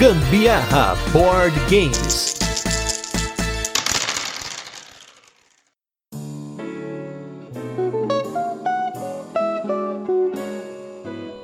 [0.00, 2.34] Gambiarra Board Games.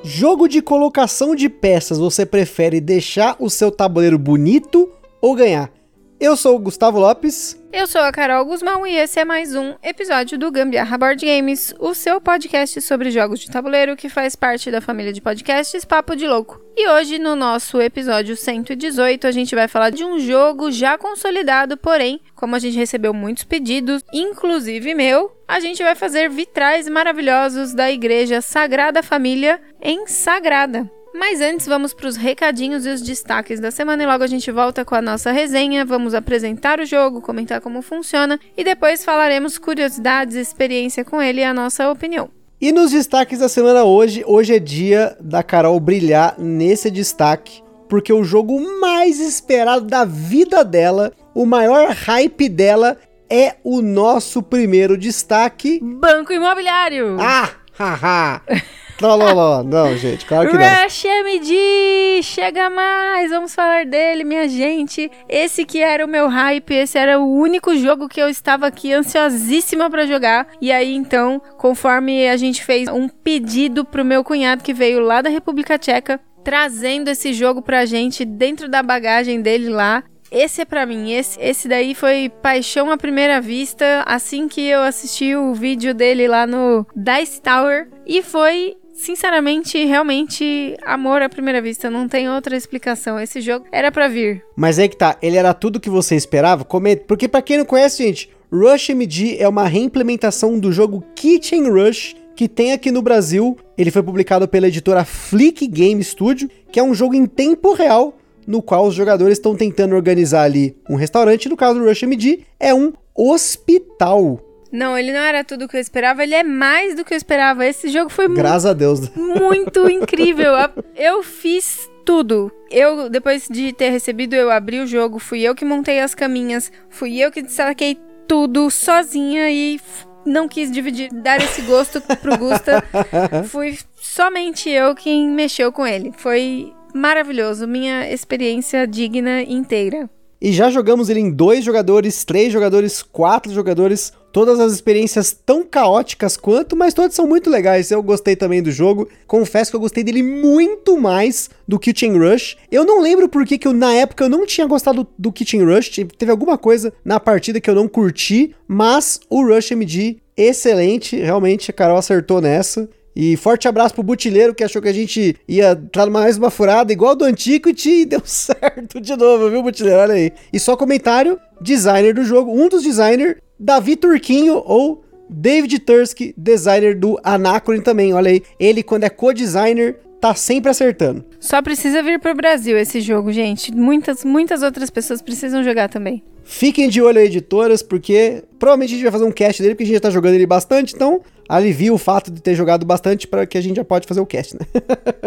[0.02, 5.75] Jogo de colocação de peças, você prefere deixar o seu tabuleiro bonito ou ganhar?
[6.18, 7.60] Eu sou o Gustavo Lopes.
[7.70, 11.74] Eu sou a Carol Guzmão e esse é mais um episódio do Gambiarra Board Games,
[11.78, 16.16] o seu podcast sobre jogos de tabuleiro que faz parte da família de podcasts Papo
[16.16, 16.58] de Louco.
[16.74, 21.76] E hoje, no nosso episódio 118, a gente vai falar de um jogo já consolidado,
[21.76, 27.74] porém, como a gente recebeu muitos pedidos, inclusive meu, a gente vai fazer vitrais maravilhosos
[27.74, 30.90] da Igreja Sagrada Família em Sagrada.
[31.16, 34.52] Mas antes, vamos para os recadinhos e os destaques da semana e logo a gente
[34.52, 35.82] volta com a nossa resenha.
[35.82, 41.44] Vamos apresentar o jogo, comentar como funciona e depois falaremos curiosidades, experiência com ele e
[41.44, 42.28] a nossa opinião.
[42.60, 48.12] E nos destaques da semana hoje, hoje é dia da Carol brilhar nesse destaque, porque
[48.12, 52.98] o jogo mais esperado da vida dela, o maior hype dela
[53.30, 55.80] é o nosso primeiro destaque.
[55.82, 57.16] Banco Imobiliário!
[57.18, 58.42] Ah, haha!
[58.96, 59.62] Trololó.
[59.62, 60.84] Não, gente, claro que não.
[60.84, 62.22] Rush MD!
[62.22, 63.30] Chega mais!
[63.30, 65.10] Vamos falar dele, minha gente.
[65.28, 68.92] Esse que era o meu hype, esse era o único jogo que eu estava aqui
[68.92, 70.48] ansiosíssima para jogar.
[70.60, 75.20] E aí, então, conforme a gente fez um pedido pro meu cunhado que veio lá
[75.20, 80.02] da República Tcheca, trazendo esse jogo pra gente dentro da bagagem dele lá.
[80.30, 84.80] Esse é pra mim, esse, esse daí foi paixão à primeira vista, assim que eu
[84.80, 87.88] assisti o vídeo dele lá no Dice Tower.
[88.04, 93.20] E foi sinceramente, realmente, amor à primeira vista, não tem outra explicação.
[93.20, 94.42] Esse jogo era para vir.
[94.56, 96.64] Mas é que tá, ele era tudo que você esperava?
[96.64, 97.04] Comer...
[97.06, 102.16] Porque para quem não conhece, gente, Rush MD é uma reimplementação do jogo Kitchen Rush
[102.34, 103.56] que tem aqui no Brasil.
[103.78, 108.14] Ele foi publicado pela editora Flick Game Studio, que é um jogo em tempo real
[108.46, 112.40] no qual os jogadores estão tentando organizar ali um restaurante, no caso do Rush MD,
[112.60, 114.40] é um hospital.
[114.72, 117.66] Não, ele não era tudo que eu esperava, ele é mais do que eu esperava.
[117.66, 119.10] Esse jogo foi Graças a Deus.
[119.14, 120.52] muito incrível.
[120.94, 122.50] Eu fiz tudo.
[122.70, 126.70] Eu, depois de ter recebido, eu abri o jogo, fui eu que montei as caminhas,
[126.88, 129.80] fui eu que destaquei tudo sozinha e
[130.24, 132.82] não quis dividir, dar esse gosto pro Gusta.
[133.48, 136.12] Fui somente eu quem mexeu com ele.
[136.16, 140.10] Foi maravilhoso, minha experiência digna inteira.
[140.40, 144.12] E já jogamos ele em dois jogadores, três jogadores, quatro jogadores.
[144.32, 147.90] Todas as experiências tão caóticas quanto, mas todas são muito legais.
[147.90, 149.08] Eu gostei também do jogo.
[149.26, 152.58] Confesso que eu gostei dele muito mais do Kitchen Rush.
[152.70, 155.64] Eu não lembro por que, que eu, na época, eu não tinha gostado do Kitchen
[155.64, 156.00] Rush.
[156.18, 161.16] Teve alguma coisa na partida que eu não curti, mas o Rush MD, excelente.
[161.16, 162.86] Realmente, a Carol acertou nessa.
[163.16, 166.92] E forte abraço pro Butileiro que achou que a gente ia entrar mais uma furada
[166.92, 170.00] igual do Antiquity e deu certo de novo, viu, Butileiro?
[170.00, 170.32] Olha aí.
[170.52, 176.94] E só comentário: designer do jogo, um dos designers, Davi Turquinho ou David Tursky, designer
[176.94, 178.12] do Anacron também.
[178.12, 178.42] Olha aí.
[178.60, 181.24] Ele, quando é co-designer, tá sempre acertando.
[181.40, 183.74] Só precisa vir pro Brasil esse jogo, gente.
[183.74, 186.22] Muitas, muitas outras pessoas precisam jogar também.
[186.44, 189.82] Fiquem de olho aí, editoras, porque provavelmente a gente vai fazer um cast dele, porque
[189.82, 193.26] a gente já tá jogando ele bastante, então alivia o fato de ter jogado bastante
[193.26, 194.66] para que a gente já pode fazer o cast, né?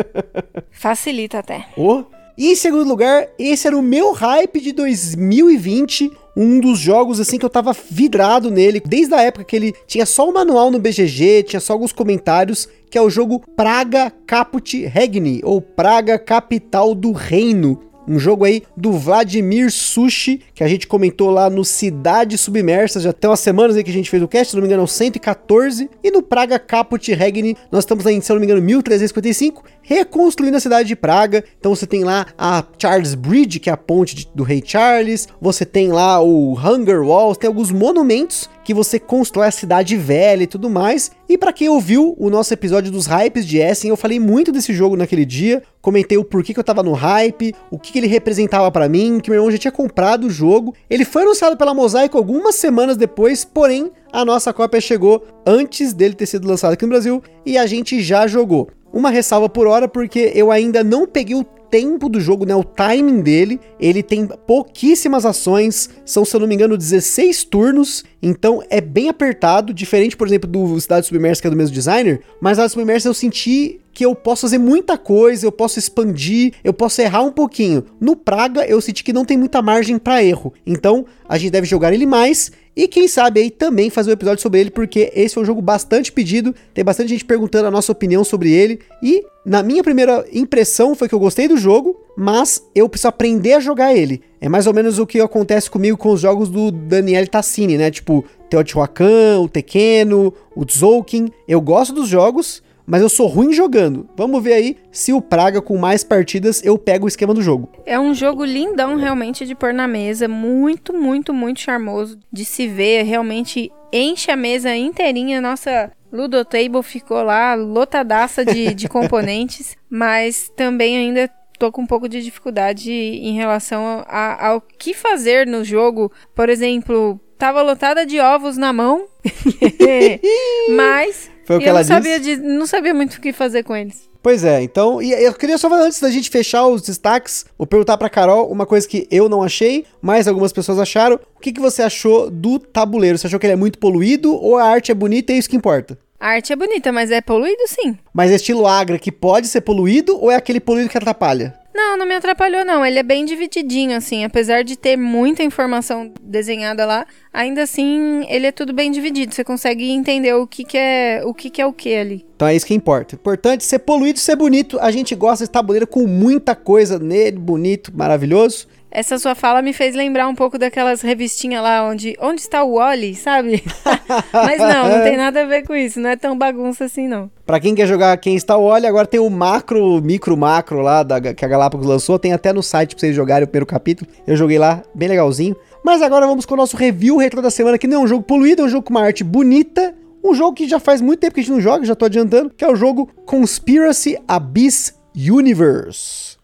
[0.71, 1.67] Facilita até.
[1.75, 2.03] Oh.
[2.37, 7.37] E em segundo lugar, esse era o meu hype de 2020, um dos jogos assim
[7.37, 10.79] que eu tava vidrado nele, desde a época que ele tinha só o manual no
[10.79, 16.95] BGG, tinha só alguns comentários, que é o jogo Praga Caput Regni, ou Praga Capital
[16.95, 17.89] do Reino.
[18.09, 23.13] Um jogo aí do Vladimir Sushi, que a gente comentou lá no Cidade Submersa, já
[23.13, 24.85] tem umas semanas aí que a gente fez o cast, se não me engano, é
[24.85, 25.87] o 114.
[26.03, 30.59] E no Praga Caput Regni, nós estamos aí, se não me engano, 1355, reconstruindo a
[30.59, 31.43] cidade de Praga.
[31.59, 35.27] Então você tem lá a Charles Bridge, que é a ponte de, do Rei Charles,
[35.39, 40.43] você tem lá o Hunger Walls, tem alguns monumentos que você constrói a cidade velha
[40.43, 41.09] e tudo mais.
[41.27, 44.75] E para quem ouviu o nosso episódio dos hypes de Essen, eu falei muito desse
[44.75, 48.05] jogo naquele dia, comentei o porquê que eu tava no hype, o que, que ele
[48.05, 50.75] representava para mim, que meu irmão já tinha comprado o jogo.
[50.87, 56.13] Ele foi anunciado pela Mosaico algumas semanas depois, porém a nossa cópia chegou antes dele
[56.13, 58.69] ter sido lançado aqui no Brasil e a gente já jogou.
[58.93, 62.63] Uma ressalva por hora, porque eu ainda não peguei o tempo do jogo, né, o
[62.63, 68.61] timing dele, ele tem pouquíssimas ações, são, se eu não me engano, 16 turnos, então
[68.69, 72.53] é bem apertado, diferente, por exemplo, do Cidade Submersa, que é do mesmo designer, mas
[72.53, 76.73] a Cidade Submersa eu senti que eu posso fazer muita coisa, eu posso expandir, eu
[76.73, 77.83] posso errar um pouquinho.
[77.99, 80.53] No Praga, eu senti que não tem muita margem para erro.
[80.65, 84.41] Então, a gente deve jogar ele mais e quem sabe aí também fazer um episódio
[84.41, 87.91] sobre ele, porque esse é um jogo bastante pedido, tem bastante gente perguntando a nossa
[87.91, 88.79] opinião sobre ele.
[89.03, 93.51] E na minha primeira impressão foi que eu gostei do jogo, mas eu preciso aprender
[93.51, 94.21] a jogar ele.
[94.39, 97.91] É mais ou menos o que acontece comigo com os jogos do Daniel Tassini, né?
[97.91, 101.29] Tipo, Teotihuacan, o Tequeno, o Tzolk'in.
[101.45, 104.09] Eu gosto dos jogos, mas eu sou ruim jogando.
[104.17, 107.69] Vamos ver aí se o Praga, com mais partidas, eu pego o esquema do jogo.
[107.85, 110.27] É um jogo lindão, realmente, de pôr na mesa.
[110.27, 113.03] Muito, muito, muito charmoso de se ver.
[113.03, 115.39] Realmente enche a mesa inteirinha.
[115.39, 122.09] Nossa Ludotable ficou lá lotadaça de, de componentes, mas também ainda tô com um pouco
[122.09, 126.11] de dificuldade em relação a, ao que fazer no jogo.
[126.33, 129.05] Por exemplo, tava lotada de ovos na mão,
[130.75, 132.39] mas Foi o que eu ela não sabia, disse?
[132.39, 134.07] de, não sabia muito o que fazer com eles.
[134.21, 137.65] Pois é, então, e eu queria só falar antes da gente fechar os destaques, vou
[137.65, 141.19] perguntar pra Carol uma coisa que eu não achei, mas algumas pessoas acharam.
[141.35, 143.17] O que, que você achou do tabuleiro?
[143.17, 145.49] Você achou que ele é muito poluído ou a arte é bonita e é isso
[145.49, 145.97] que importa?
[146.19, 147.97] A arte é bonita, mas é poluído sim.
[148.13, 151.57] Mas é estilo Agra que pode ser poluído ou é aquele poluído que atrapalha?
[151.73, 152.85] Não, não me atrapalhou não.
[152.85, 158.47] Ele é bem divididinho assim, apesar de ter muita informação desenhada lá, ainda assim ele
[158.47, 159.33] é tudo bem dividido.
[159.33, 162.25] Você consegue entender o que, que é o que, que é o que ali.
[162.35, 163.15] Então é isso que importa.
[163.15, 164.77] Importante ser poluído e ser bonito.
[164.81, 168.67] A gente gosta desse tabuleiro com muita coisa nele, bonito, maravilhoso.
[168.91, 172.75] Essa sua fala me fez lembrar um pouco daquelas revistinhas lá onde onde está o
[172.75, 173.63] Wally, sabe?
[174.33, 175.99] Mas não, não tem nada a ver com isso.
[175.99, 177.29] Não é tão bagunça assim não.
[177.45, 181.03] Pra quem quer jogar quem está o olho, agora tem o macro, micro macro lá
[181.03, 182.17] da, que a Galápagos lançou.
[182.17, 184.09] Tem até no site pra vocês jogarem o primeiro capítulo.
[184.25, 185.55] Eu joguei lá, bem legalzinho.
[185.83, 188.23] Mas agora vamos com o nosso review retro da semana, que não é um jogo
[188.23, 189.93] poluído, é um jogo com uma arte bonita.
[190.23, 192.49] Um jogo que já faz muito tempo que a gente não joga, já tô adiantando,
[192.49, 196.38] que é o jogo Conspiracy Abyss Universe.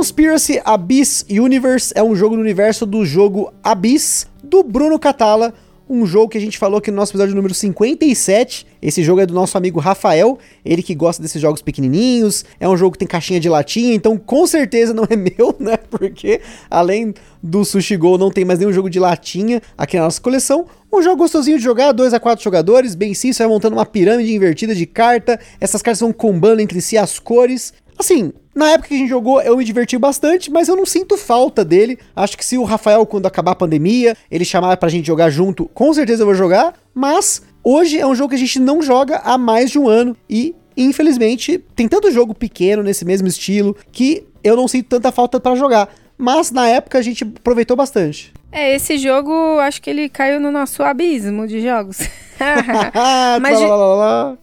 [0.00, 5.52] Conspiracy Abyss Universe é um jogo no universo do jogo Abyss do Bruno Catala,
[5.86, 8.66] um jogo que a gente falou aqui no nosso episódio número 57.
[8.80, 12.46] Esse jogo é do nosso amigo Rafael, ele que gosta desses jogos pequenininhos.
[12.58, 15.76] É um jogo que tem caixinha de latinha, então com certeza não é meu, né?
[15.76, 17.12] Porque além
[17.42, 20.64] do Sushi Go não tem mais nenhum jogo de latinha aqui na nossa coleção.
[20.90, 23.84] Um jogo gostosinho de jogar, 2 a 4 jogadores, bem sim, você vai montando uma
[23.84, 25.38] pirâmide invertida de carta.
[25.60, 27.74] Essas cartas vão combando entre si as cores.
[27.98, 31.16] Assim, na época que a gente jogou, eu me diverti bastante, mas eu não sinto
[31.16, 31.98] falta dele.
[32.14, 35.66] Acho que se o Rafael, quando acabar a pandemia, ele chamar pra gente jogar junto,
[35.72, 36.74] com certeza eu vou jogar.
[36.94, 40.16] Mas hoje é um jogo que a gente não joga há mais de um ano
[40.28, 45.38] e, infelizmente, tem tanto jogo pequeno nesse mesmo estilo que eu não sinto tanta falta
[45.38, 45.88] pra jogar.
[46.18, 48.32] Mas na época a gente aproveitou bastante.
[48.52, 51.98] É, esse jogo, acho que ele caiu no nosso abismo de jogos.
[53.40, 53.66] mas, de-.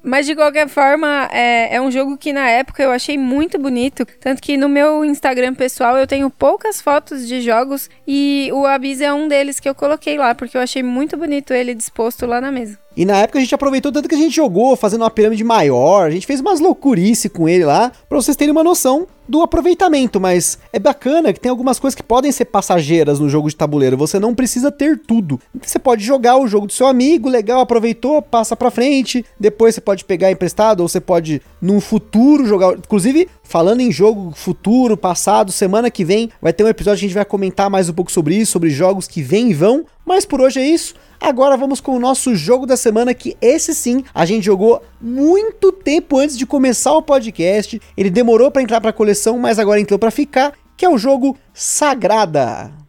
[0.04, 4.06] Mas de qualquer forma, é, é um jogo que na época eu achei muito bonito.
[4.20, 9.02] Tanto que no meu Instagram pessoal eu tenho poucas fotos de jogos e o Abyss
[9.02, 12.40] é um deles que eu coloquei lá, porque eu achei muito bonito ele disposto lá
[12.40, 12.78] na mesa.
[12.96, 16.08] E na época a gente aproveitou tanto que a gente jogou, fazendo uma pirâmide maior,
[16.08, 20.20] a gente fez umas loucurice com ele lá, pra vocês terem uma noção do aproveitamento,
[20.20, 23.98] mas é bacana que tem algumas coisas que podem ser passageiras no jogo de tabuleiro,
[23.98, 25.40] você não precisa ter tudo.
[25.62, 29.82] Você pode jogar o jogo do seu amigo, legal, aproveitou, passa pra frente, depois você
[29.82, 32.74] pode pegar emprestado, ou você pode, num futuro, jogar.
[32.74, 37.10] Inclusive, falando em jogo futuro, passado, semana que vem, vai ter um episódio que a
[37.10, 40.26] gente vai comentar mais um pouco sobre isso, sobre jogos que vêm e vão, mas
[40.26, 40.96] por hoje é isso.
[41.20, 45.72] Agora vamos com o nosso jogo da semana, que esse sim a gente jogou muito
[45.72, 47.82] tempo antes de começar o podcast.
[47.98, 51.36] Ele demorou pra entrar pra coleção, mas agora entrou pra ficar, que é o jogo
[51.54, 52.87] Sagrada.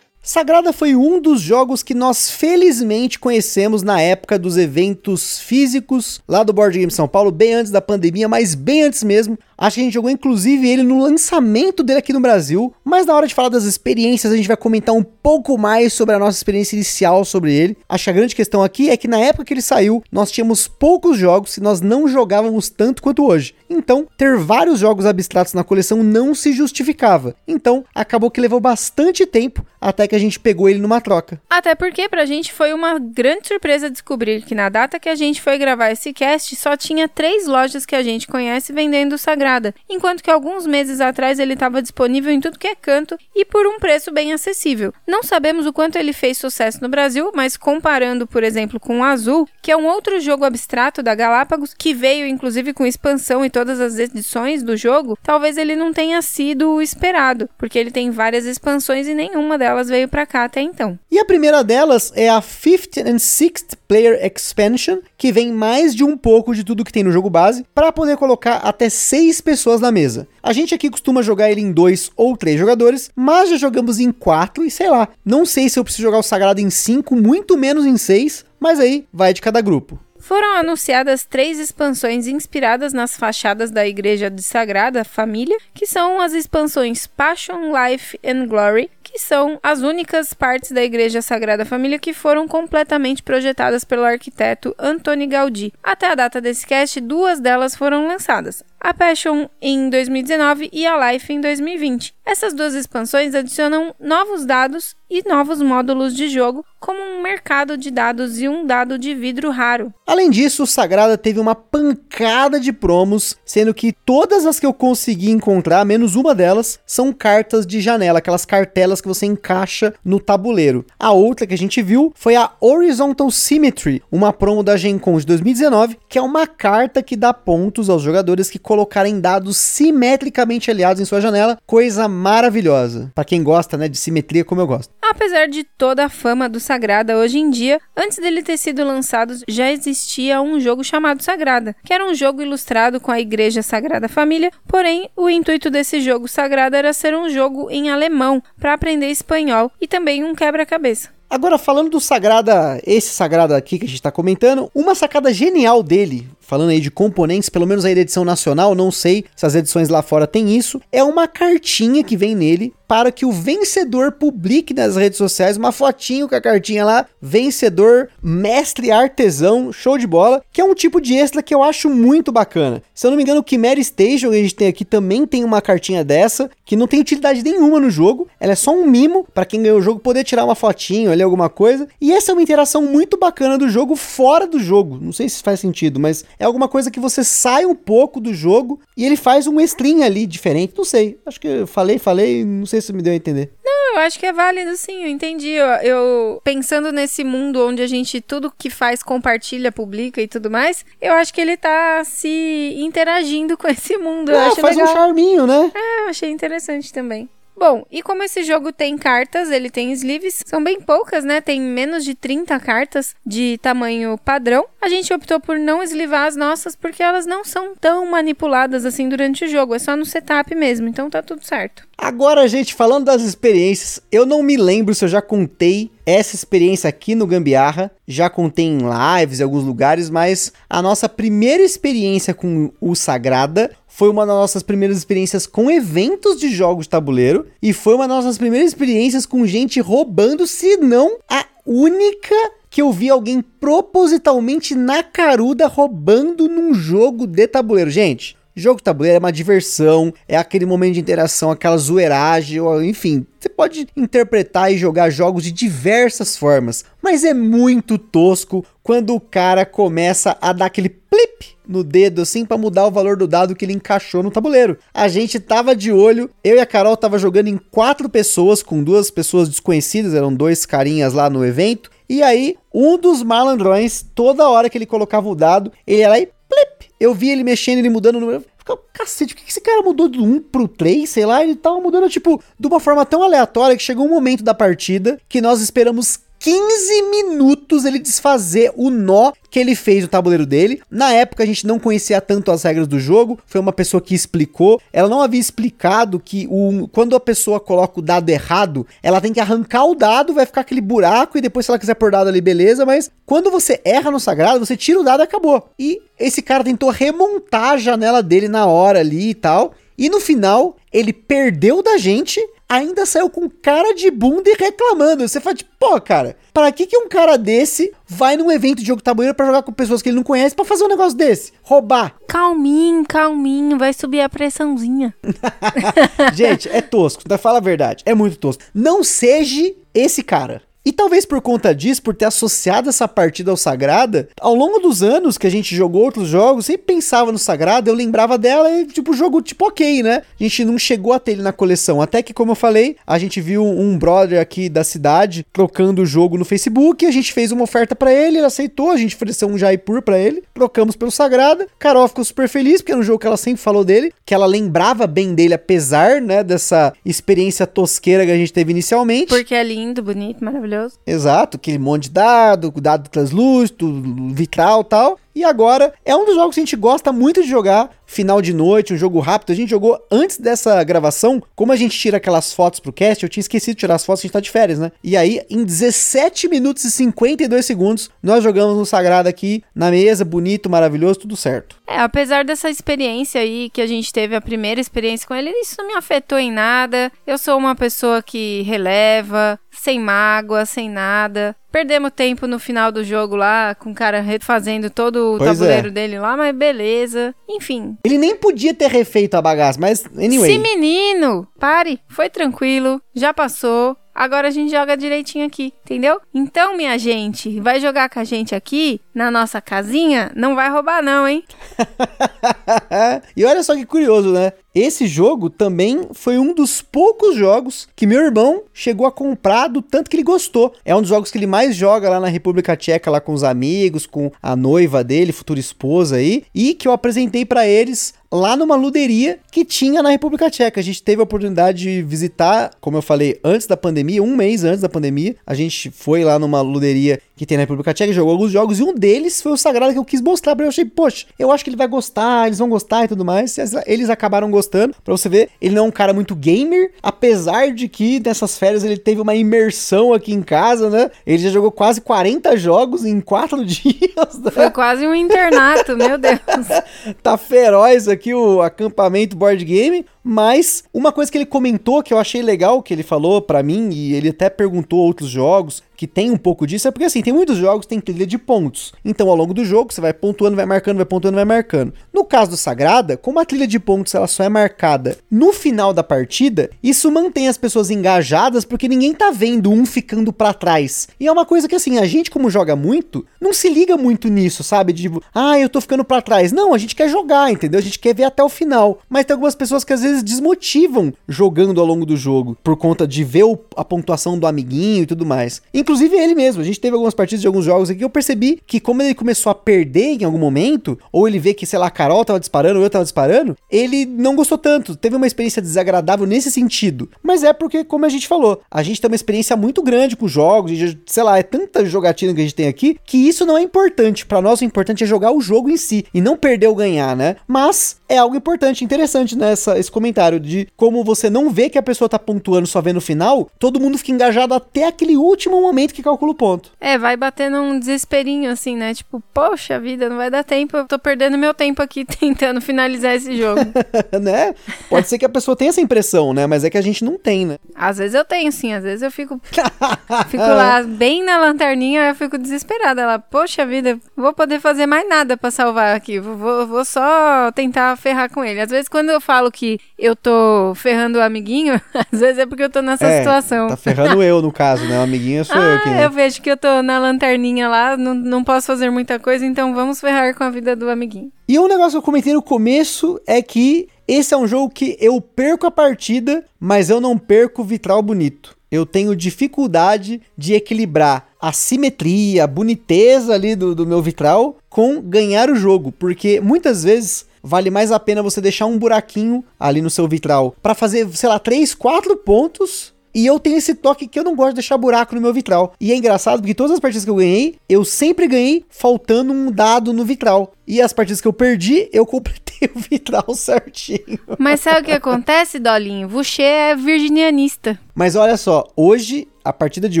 [0.22, 6.42] Sagrada foi um dos jogos que nós felizmente conhecemos na época dos eventos físicos lá
[6.42, 9.38] do Board Game São Paulo, bem antes da pandemia, mas bem antes mesmo.
[9.60, 13.14] Acho que a gente jogou inclusive ele no lançamento dele aqui no Brasil, mas na
[13.14, 16.38] hora de falar das experiências, a gente vai comentar um pouco mais sobre a nossa
[16.38, 17.76] experiência inicial sobre ele.
[17.86, 20.66] Acho que a grande questão aqui é que na época que ele saiu, nós tínhamos
[20.66, 23.54] poucos jogos e nós não jogávamos tanto quanto hoje.
[23.68, 27.36] Então, ter vários jogos abstratos na coleção não se justificava.
[27.46, 31.40] Então, acabou que levou bastante tempo até que a gente pegou ele numa troca.
[31.50, 35.40] Até porque pra gente foi uma grande surpresa descobrir que na data que a gente
[35.40, 39.49] foi gravar esse cast, só tinha três lojas que a gente conhece vendendo o Sagrado
[39.88, 43.66] enquanto que alguns meses atrás ele estava disponível em tudo que é canto e por
[43.66, 44.92] um preço bem acessível.
[45.06, 49.04] Não sabemos o quanto ele fez sucesso no Brasil, mas comparando, por exemplo, com o
[49.04, 53.50] Azul, que é um outro jogo abstrato da Galápagos, que veio inclusive com expansão e
[53.50, 58.10] todas as edições do jogo, talvez ele não tenha sido o esperado, porque ele tem
[58.10, 60.98] várias expansões e nenhuma delas veio para cá até então.
[61.10, 66.04] E a primeira delas é a Fifth and Sixth Player Expansion, que vem mais de
[66.04, 69.80] um pouco de tudo que tem no jogo base, para poder colocar até seis pessoas
[69.80, 70.28] na mesa.
[70.42, 74.12] A gente aqui costuma jogar ele em dois ou três jogadores, mas já jogamos em
[74.12, 75.08] quatro e sei lá.
[75.24, 78.80] Não sei se eu preciso jogar o Sagrado em cinco, muito menos em seis, mas
[78.80, 79.98] aí vai de cada grupo.
[80.20, 86.34] Foram anunciadas três expansões inspiradas nas fachadas da Igreja de Sagrada Família, que são as
[86.34, 92.12] expansões Passion, Life and Glory, que são as únicas partes da Igreja Sagrada Família que
[92.12, 95.72] foram completamente projetadas pelo arquiteto Antoni Gaudí.
[95.82, 101.12] Até a data desse cast, duas delas foram lançadas a Passion em 2019 e a
[101.12, 102.14] Life em 2020.
[102.24, 107.90] Essas duas expansões adicionam novos dados e novos módulos de jogo, como um mercado de
[107.90, 109.92] dados e um dado de vidro raro.
[110.06, 114.72] Além disso, o Sagrada teve uma pancada de promos, sendo que todas as que eu
[114.72, 120.20] consegui encontrar, menos uma delas, são cartas de janela, aquelas cartelas que você encaixa no
[120.20, 120.86] tabuleiro.
[120.96, 125.18] A outra que a gente viu foi a Horizontal Symmetry, uma promo da Gen Con
[125.18, 130.70] de 2019, que é uma carta que dá pontos aos jogadores que colocarem dados simetricamente
[130.70, 133.10] aliados em sua janela, coisa maravilhosa.
[133.12, 134.94] Para quem gosta, né, de simetria como eu gosto.
[135.02, 139.34] Apesar de toda a fama do Sagrada hoje em dia, antes dele ter sido lançado
[139.48, 144.08] já existia um jogo chamado Sagrada, que era um jogo ilustrado com a Igreja Sagrada
[144.08, 149.08] Família, porém o intuito desse jogo Sagrada era ser um jogo em alemão para aprender
[149.08, 151.08] espanhol e também um quebra-cabeça.
[151.30, 155.80] Agora, falando do Sagrada, esse Sagrada aqui que a gente está comentando, uma sacada genial
[155.80, 159.54] dele falando aí de componentes, pelo menos aí da edição nacional, não sei se as
[159.54, 164.10] edições lá fora tem isso, é uma cartinha que vem nele para que o vencedor
[164.10, 170.08] publique nas redes sociais uma fotinho com a cartinha lá, vencedor, mestre artesão, show de
[170.08, 172.82] bola, que é um tipo de extra que eu acho muito bacana.
[172.92, 175.44] Se eu não me engano, o Chimera Station que a gente tem aqui também tem
[175.44, 179.24] uma cartinha dessa, que não tem utilidade nenhuma no jogo, ela é só um mimo
[179.32, 182.34] para quem ganhou o jogo poder tirar uma fotinho ali, alguma coisa, e essa é
[182.34, 184.98] uma interação muito bacana do jogo fora do jogo.
[185.00, 188.34] Não sei se faz sentido, mas é alguma coisa que você sai um pouco do
[188.34, 190.74] jogo e ele faz um stream ali diferente.
[190.76, 191.18] Não sei.
[191.24, 193.52] Acho que eu falei, falei, não sei se me deu a entender.
[193.64, 195.50] Não, eu acho que é válido sim, eu entendi.
[195.50, 200.50] Eu, eu, pensando nesse mundo onde a gente tudo que faz compartilha, publica e tudo
[200.50, 204.30] mais, eu acho que ele tá se interagindo com esse mundo.
[204.30, 204.90] É, faz legal.
[204.90, 205.70] um charminho, né?
[205.74, 207.28] É, eu achei interessante também.
[207.60, 211.42] Bom, e como esse jogo tem cartas, ele tem sleeves, são bem poucas, né?
[211.42, 214.64] Tem menos de 30 cartas de tamanho padrão.
[214.80, 219.10] A gente optou por não eslivar as nossas porque elas não são tão manipuladas assim
[219.10, 221.86] durante o jogo, é só no setup mesmo, então tá tudo certo.
[221.98, 226.88] Agora, gente, falando das experiências, eu não me lembro se eu já contei essa experiência
[226.88, 232.32] aqui no Gambiarra, já contei em lives em alguns lugares, mas a nossa primeira experiência
[232.32, 237.46] com o Sagrada foi uma das nossas primeiras experiências com eventos de jogos de tabuleiro
[237.60, 242.34] e foi uma das nossas primeiras experiências com gente roubando, se não a única
[242.70, 247.90] que eu vi alguém propositalmente na caruda roubando num jogo de tabuleiro.
[247.90, 253.26] Gente, Jogo tabuleiro é uma diversão, é aquele momento de interação, aquela zoeiragem, enfim.
[253.38, 259.20] Você pode interpretar e jogar jogos de diversas formas, mas é muito tosco quando o
[259.20, 263.54] cara começa a dar aquele plip no dedo assim para mudar o valor do dado
[263.56, 264.76] que ele encaixou no tabuleiro.
[264.92, 268.82] A gente tava de olho, eu e a Carol tava jogando em quatro pessoas, com
[268.82, 271.90] duas pessoas desconhecidas, eram dois carinhas lá no evento.
[272.08, 276.18] E aí, um dos malandrões, toda hora que ele colocava o dado, ele ia lá
[276.18, 276.90] e plip.
[276.98, 278.44] Eu vi ele mexendo, ele mudando o número.
[278.92, 281.08] Cacete, por que esse cara mudou do 1 pro 3?
[281.08, 284.44] Sei lá, ele tava mudando, tipo, de uma forma tão aleatória que chegou um momento
[284.44, 290.08] da partida que nós esperamos 15 minutos ele desfazer o nó que ele fez no
[290.08, 290.80] tabuleiro dele.
[290.90, 294.14] Na época a gente não conhecia tanto as regras do jogo, foi uma pessoa que
[294.14, 294.80] explicou.
[294.90, 299.34] Ela não havia explicado que o, quando a pessoa coloca o dado errado, ela tem
[299.34, 302.28] que arrancar o dado, vai ficar aquele buraco e depois se ela quiser pôr dado
[302.28, 305.68] ali, beleza, mas quando você erra no sagrado, você tira o dado e acabou.
[305.78, 309.74] E esse cara tentou remontar a janela dele na hora ali e tal.
[309.98, 315.26] E no final, ele perdeu da gente, ainda saiu com cara de bunda e reclamando.
[315.26, 318.86] Você fala, tipo, pô, cara, para que, que um cara desse vai num evento de
[318.86, 321.52] jogo tabuleiro para jogar com pessoas que ele não conhece para fazer um negócio desse?
[321.62, 322.14] Roubar.
[322.28, 325.12] Calminho, calminho, vai subir a pressãozinha.
[326.32, 328.62] Gente, é tosco, então fala a verdade, é muito tosco.
[328.72, 330.62] Não seja esse cara.
[330.84, 335.02] E talvez por conta disso, por ter associado essa partida ao Sagrada, ao longo dos
[335.02, 338.86] anos que a gente jogou outros jogos, sempre pensava no Sagrada, eu lembrava dela e,
[338.86, 340.22] tipo, jogo tipo ok, né?
[340.38, 342.00] A gente não chegou a ter ele na coleção.
[342.00, 346.06] Até que, como eu falei, a gente viu um brother aqui da cidade trocando o
[346.06, 349.48] jogo no Facebook, a gente fez uma oferta para ele, ele aceitou, a gente ofereceu
[349.48, 351.66] um Jaipur para ele, trocamos pelo Sagrada.
[351.78, 354.46] Carol ficou super feliz, porque era um jogo que ela sempre falou dele, que ela
[354.46, 359.26] lembrava bem dele, apesar, né, dessa experiência tosqueira que a gente teve inicialmente.
[359.26, 360.98] Porque é lindo, bonito, maravilhoso maravilhoso.
[361.06, 363.90] Exato, aquele monte de dado, dado translúcido,
[364.32, 365.18] vitral tal.
[365.34, 368.52] E agora é um dos jogos que a gente gosta muito de jogar, final de
[368.52, 369.52] noite, um jogo rápido.
[369.52, 373.28] A gente jogou antes dessa gravação, como a gente tira aquelas fotos pro cast, eu
[373.28, 374.90] tinha esquecido de tirar as fotos, a gente tá de férias, né?
[375.02, 380.24] E aí, em 17 minutos e 52 segundos, nós jogamos no Sagrado aqui, na mesa,
[380.24, 381.76] bonito, maravilhoso, tudo certo.
[381.86, 385.76] É, apesar dessa experiência aí, que a gente teve a primeira experiência com ele, isso
[385.78, 387.10] não me afetou em nada.
[387.26, 391.56] Eu sou uma pessoa que releva, sem mágoa, sem nada.
[391.70, 395.88] Perdemos tempo no final do jogo lá, com o cara refazendo todo o Pois tabuleiro
[395.88, 395.90] é.
[395.90, 397.34] dele lá, mas beleza.
[397.48, 397.96] Enfim.
[398.04, 400.52] Ele nem podia ter refeito a bagaça, mas anyway.
[400.52, 403.96] Se menino, pare, foi tranquilo, já passou.
[404.12, 406.20] Agora a gente joga direitinho aqui, entendeu?
[406.34, 410.32] Então, minha gente, vai jogar com a gente aqui na nossa casinha?
[410.34, 411.44] Não vai roubar, não, hein?
[413.36, 414.52] e olha só que curioso, né?
[414.74, 419.82] Esse jogo também foi um dos poucos jogos que meu irmão chegou a comprar do
[419.82, 420.72] tanto que ele gostou.
[420.84, 423.42] É um dos jogos que ele mais joga lá na República Tcheca, lá com os
[423.42, 428.56] amigos, com a noiva dele, futura esposa aí, e que eu apresentei pra eles lá
[428.56, 430.78] numa luderia que tinha na República Tcheca.
[430.78, 434.62] A gente teve a oportunidade de visitar, como eu falei, antes da pandemia, um mês
[434.62, 435.34] antes da pandemia.
[435.44, 438.84] A gente foi lá numa luderia que tem na República Tcheca, jogou alguns jogos e
[438.84, 440.68] um deles foi o Sagrado que eu quis mostrar pra ele.
[440.68, 443.56] Eu achei, poxa, eu acho que ele vai gostar, eles vão gostar e tudo mais.
[443.84, 444.59] Eles acabaram gostando.
[445.04, 448.84] Pra você ver, ele não é um cara muito gamer, apesar de que nessas férias
[448.84, 451.10] ele teve uma imersão aqui em casa, né?
[451.26, 454.38] Ele já jogou quase 40 jogos em 4 dias.
[454.42, 454.50] Né?
[454.50, 456.40] Foi quase um internato, meu Deus.
[457.22, 462.18] tá feroz aqui o acampamento board game, mas uma coisa que ele comentou que eu
[462.18, 466.30] achei legal que ele falou pra mim e ele até perguntou outros jogos que tem
[466.30, 468.90] um pouco disso é porque assim, tem muitos jogos que tem trilha de pontos.
[469.04, 471.92] Então, ao longo do jogo, você vai pontuando, vai marcando, vai pontuando, vai marcando.
[472.10, 475.92] No caso do Sagrada, como a trilha de pontos ela só é marcada no final
[475.92, 481.06] da partida, isso mantém as pessoas engajadas porque ninguém tá vendo um ficando pra trás.
[481.20, 484.28] E é uma coisa que assim, a gente como joga muito, não se liga muito
[484.28, 484.94] nisso, sabe?
[484.94, 486.50] De tipo, ah, eu tô ficando pra trás.
[486.50, 487.78] Não, a gente quer jogar, entendeu?
[487.78, 489.00] A gente quer ver até o final.
[489.06, 492.76] Mas tem algumas pessoas que às vezes vezes desmotivam jogando ao longo do jogo, por
[492.76, 495.62] conta de ver o, a pontuação do amiguinho e tudo mais.
[495.72, 498.60] Inclusive ele mesmo, a gente teve algumas partidas de alguns jogos aqui que eu percebi
[498.66, 501.86] que como ele começou a perder em algum momento, ou ele vê que, sei lá,
[501.86, 505.62] a Carol tava disparando, ou eu tava disparando, ele não gostou tanto, teve uma experiência
[505.62, 507.08] desagradável nesse sentido.
[507.22, 510.26] Mas é porque, como a gente falou, a gente tem uma experiência muito grande com
[510.26, 510.72] jogos,
[511.06, 514.26] sei lá, é tanta jogatina que a gente tem aqui, que isso não é importante.
[514.26, 517.16] Para nós o importante é jogar o jogo em si, e não perder ou ganhar,
[517.16, 517.36] né?
[517.46, 521.82] Mas é algo importante, interessante nessa esse comentário de como você não vê que a
[521.82, 525.92] pessoa tá pontuando só vendo o final, todo mundo fica engajado até aquele último momento
[525.92, 526.72] que calcula o ponto.
[526.80, 528.94] É, vai batendo um desesperinho assim, né?
[528.94, 533.14] Tipo, poxa vida, não vai dar tempo, eu tô perdendo meu tempo aqui tentando finalizar
[533.14, 533.60] esse jogo.
[534.20, 534.54] né?
[534.88, 536.46] Pode ser que a pessoa tenha essa impressão, né?
[536.46, 537.58] Mas é que a gente não tem, né?
[537.74, 539.38] Às vezes eu tenho, sim, às vezes eu fico
[540.28, 545.06] fico lá bem na lanterninha, eu fico desesperada lá, poxa vida, vou poder fazer mais
[545.06, 548.60] nada para salvar aqui, vou, vou só tentar ferrar com ele.
[548.60, 551.80] Às vezes, quando eu falo que eu tô ferrando o amiguinho,
[552.12, 553.68] às vezes é porque eu tô nessa É, situação.
[553.68, 554.98] Tá ferrando eu, no caso, né?
[554.98, 556.04] O amiguinho sou eu Ah, aqui, né?
[556.04, 559.74] eu vejo que eu tô na lanterninha lá, não, não posso fazer muita coisa, então
[559.74, 561.30] vamos ferrar com a vida do amiguinho.
[561.48, 564.96] E um negócio que eu comentei no começo é que esse é um jogo que
[565.00, 568.56] eu perco a partida, mas eu não perco o vitral bonito.
[568.70, 575.00] Eu tenho dificuldade de equilibrar a simetria, a boniteza ali do, do meu vitral com
[575.00, 579.80] ganhar o jogo, porque muitas vezes vale mais a pena você deixar um buraquinho ali
[579.82, 584.06] no seu vitral para fazer, sei lá, 3, 4 pontos e eu tenho esse toque
[584.06, 585.74] que eu não gosto de deixar buraco no meu vitral.
[585.80, 589.50] E é engraçado porque todas as partidas que eu ganhei, eu sempre ganhei faltando um
[589.50, 590.52] dado no vitral.
[590.66, 594.18] E as partidas que eu perdi, eu completei o vitral certinho.
[594.38, 596.08] Mas sabe o que acontece, Dolinho?
[596.08, 597.78] Você é virginianista.
[597.94, 600.00] Mas olha só, hoje, a partida de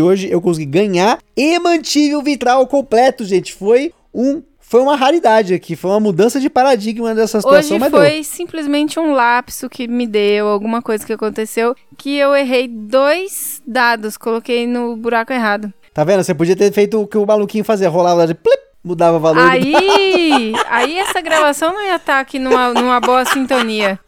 [0.00, 3.52] hoje, eu consegui ganhar e mantive o vitral completo, gente.
[3.52, 4.42] Foi um.
[4.70, 8.22] Foi uma raridade aqui, foi uma mudança de paradigma dessa situação, Hoje mas foi deu.
[8.22, 14.16] simplesmente um lapso que me deu, alguma coisa que aconteceu, que eu errei dois dados,
[14.16, 15.74] coloquei no buraco errado.
[15.92, 16.22] Tá vendo?
[16.22, 19.40] Você podia ter feito o que o maluquinho fazia, rolava de plip, mudava o valor
[19.40, 23.98] Aí, aí essa gravação não ia estar aqui numa, numa boa sintonia.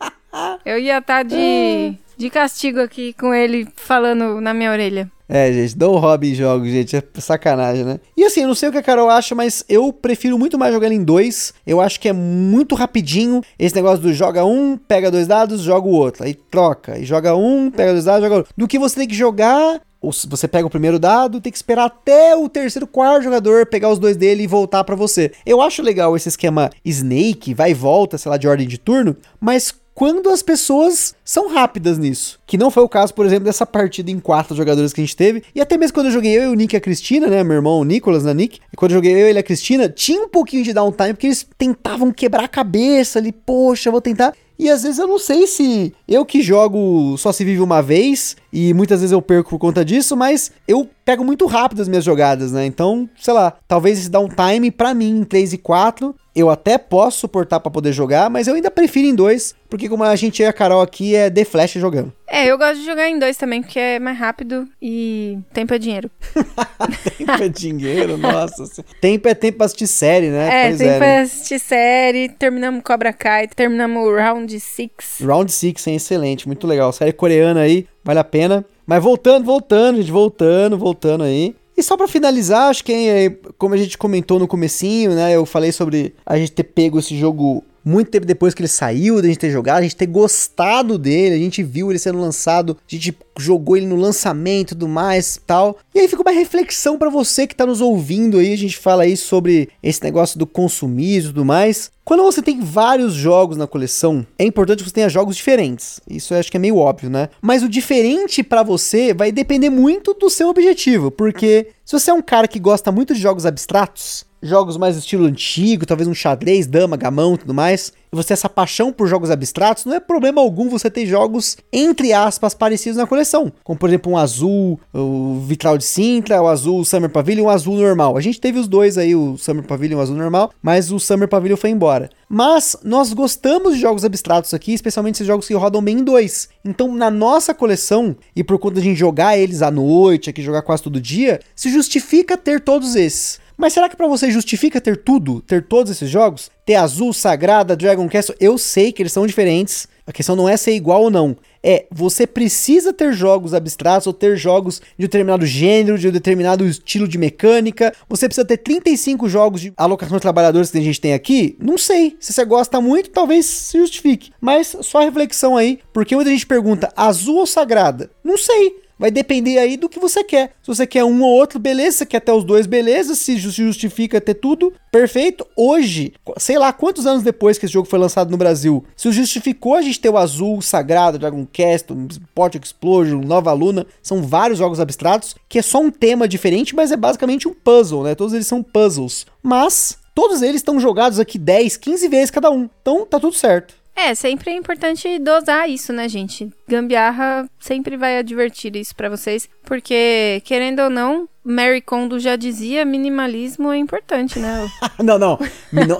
[0.65, 5.11] Eu ia estar de, de castigo aqui com ele falando na minha orelha.
[5.35, 6.95] É, gente, dou hobby em jogos, gente.
[6.95, 7.99] É sacanagem, né?
[8.15, 10.75] E assim, eu não sei o que a Carol acha, mas eu prefiro muito mais
[10.75, 11.55] jogar em dois.
[11.67, 13.41] Eu acho que é muito rapidinho.
[13.59, 16.25] Esse negócio do joga um, pega dois dados, joga o outro.
[16.25, 16.99] Aí troca.
[16.99, 18.53] E joga um, pega dois dados, joga o outro.
[18.55, 19.81] Do que você tem que jogar.
[20.03, 23.65] Ou se você pega o primeiro dado, tem que esperar até o terceiro, quarto jogador
[23.65, 25.31] pegar os dois dele e voltar pra você.
[25.47, 29.17] Eu acho legal esse esquema Snake, vai e volta, sei lá, de ordem de turno,
[29.41, 32.39] mas quando as pessoas são rápidas nisso.
[32.47, 35.17] Que não foi o caso, por exemplo, dessa partida em quatro jogadores que a gente
[35.17, 35.43] teve.
[35.55, 37.45] E até mesmo quando eu joguei eu e o Nick e a Cristina, né?
[37.45, 38.61] Meu irmão o Nicolas, né, Nick?
[38.73, 41.47] E quando eu joguei eu e a Cristina, tinha um pouquinho de downtime, porque eles
[41.57, 43.33] tentavam quebrar a cabeça ali.
[43.33, 44.33] Poxa, vou tentar.
[44.59, 48.37] E às vezes eu não sei se eu que jogo só se vive uma vez
[48.53, 52.05] e muitas vezes eu perco por conta disso, mas eu pego muito rápido as minhas
[52.05, 52.65] jogadas, né?
[52.65, 57.21] Então, sei lá, talvez esse downtime pra mim em 3 e 4 eu até posso
[57.21, 60.47] suportar pra poder jogar, mas eu ainda prefiro em dois, porque como a gente e
[60.47, 62.13] a Carol aqui é The Flash jogando.
[62.27, 65.79] É, eu gosto de jogar em dois também, porque é mais rápido e tempo é
[65.79, 66.11] dinheiro.
[67.19, 68.83] tempo é dinheiro, nossa.
[69.01, 70.49] Tempo é tempo pra assistir série, né?
[70.49, 71.17] É, Pois tempo né?
[71.17, 74.91] é assistir série, terminamos Cobra Kai, terminamos Round 6.
[75.21, 76.93] Round 6 é excelente, muito legal.
[76.93, 78.65] Série coreana aí, vale a pena.
[78.87, 81.55] Mas voltando, voltando, gente, voltando, voltando aí.
[81.77, 85.47] E só pra finalizar, acho que é, como a gente comentou no comecinho, né, eu
[85.47, 89.29] falei sobre a gente ter pego esse jogo muito tempo depois que ele saiu, da
[89.29, 92.95] gente ter jogado, a gente ter gostado dele, a gente viu ele sendo lançado, a
[92.95, 95.79] gente jogou ele no lançamento e tudo mais tal.
[95.95, 99.03] E aí fica uma reflexão pra você que tá nos ouvindo aí, a gente fala
[99.03, 101.91] aí sobre esse negócio do consumismo e tudo mais.
[102.05, 106.01] Quando você tem vários jogos na coleção, é importante que você tenha jogos diferentes.
[106.09, 107.29] Isso eu acho que é meio óbvio, né?
[107.41, 112.15] Mas o diferente pra você vai depender muito do seu objetivo, porque se você é
[112.15, 116.67] um cara que gosta muito de jogos abstratos, jogos mais estilo antigo, talvez um xadrez,
[116.67, 120.69] dama, gamão tudo mais, você tem essa paixão por jogos abstratos, não é problema algum
[120.69, 123.51] você ter jogos, entre aspas, parecidos na coleção.
[123.65, 127.77] Como, por exemplo, um azul, o Vitral de Sintra, o azul Summer Pavilion, o azul
[127.77, 128.17] normal.
[128.17, 131.01] A gente teve os dois aí, o Summer Pavilion e o azul normal, mas o
[131.01, 132.11] Summer Pavilion foi embora.
[132.29, 136.49] Mas nós gostamos de jogos abstratos aqui, especialmente esses jogos que rodam bem em dois.
[136.65, 140.43] Então, na nossa coleção, e por conta de a gente jogar eles à noite, aqui
[140.43, 143.42] jogar quase todo dia, se justifica ter todos esses.
[143.63, 146.51] Mas será que pra você justifica ter tudo, ter todos esses jogos?
[146.67, 148.35] Ter Azul, Sagrada, Dragon Castle?
[148.41, 149.87] Eu sei que eles são diferentes.
[150.05, 151.37] A questão não é ser igual ou não.
[151.63, 156.11] É, você precisa ter jogos abstratos ou ter jogos de um determinado gênero, de um
[156.11, 157.95] determinado estilo de mecânica.
[158.09, 161.57] Você precisa ter 35 jogos de alocação de trabalhadores que a gente tem aqui?
[161.61, 162.17] Não sei.
[162.19, 164.33] Se você gosta muito, talvez se justifique.
[164.41, 168.11] Mas só reflexão aí, porque muita gente pergunta: azul ou sagrada?
[168.25, 168.82] Não sei.
[169.03, 170.53] Vai depender aí do que você quer.
[170.63, 171.91] Se você quer um ou outro, beleza.
[171.91, 173.17] Se você quer ter os dois, beleza.
[173.17, 175.45] Se justifica ter tudo, perfeito.
[175.57, 179.75] Hoje, sei lá quantos anos depois que esse jogo foi lançado no Brasil, se justificou
[179.75, 181.89] a gente ter o Azul, o Sagrado, Dragon Quest,
[182.33, 186.93] Port Explosion, Nova Luna, são vários jogos abstratos que é só um tema diferente, mas
[186.93, 188.15] é basicamente um puzzle, né?
[188.15, 189.27] Todos eles são puzzles.
[189.43, 192.71] Mas todos eles estão jogados aqui 10, 15 vezes cada um.
[192.81, 193.82] Então tá tudo certo.
[193.95, 196.51] É, sempre é importante dosar isso, né, gente?
[196.67, 202.85] Gambiarra sempre vai advertir isso para vocês, porque, querendo ou não, Mary Kondo já dizia,
[202.85, 204.67] minimalismo é importante, né?
[205.03, 205.39] não, não.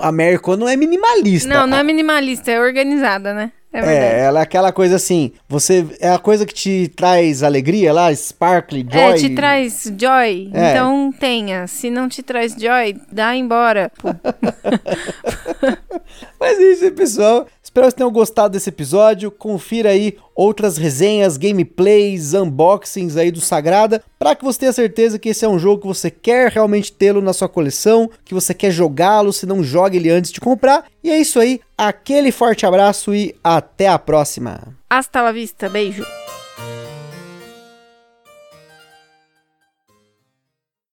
[0.01, 1.47] A Mary Kondo não é minimalista.
[1.47, 3.51] Não, não é minimalista, é organizada, né?
[3.73, 7.91] É, é, ela é aquela coisa assim, você é a coisa que te traz alegria
[7.91, 9.01] lá, sparkle, joy.
[9.01, 10.51] É, te traz joy.
[10.53, 10.71] É.
[10.71, 11.65] Então tenha.
[11.65, 13.91] Se não te traz joy, dá embora.
[16.39, 17.47] Mas é isso aí, pessoal.
[17.61, 19.31] Espero que vocês tenham gostado desse episódio.
[19.31, 25.29] Confira aí outras resenhas, gameplays, unboxings aí do Sagrada, para que você tenha certeza que
[25.29, 28.71] esse é um jogo que você quer realmente tê-lo na sua coleção, que você quer
[28.71, 30.85] jogá-lo, se não jogue ele antes de comprar.
[31.03, 31.59] E é isso aí.
[31.77, 34.75] Aquele forte abraço e até a próxima.
[34.89, 36.05] Hasta la vista, beijo.